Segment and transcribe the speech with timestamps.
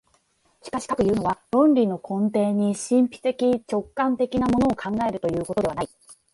[0.63, 5.89] しかしかくいうのは、論理の根底に神秘的直観的なものを考えるということではない。